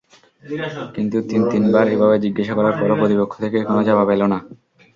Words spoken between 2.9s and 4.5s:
প্রতিপক্ষ থেকে কোন জবাব এলোনা।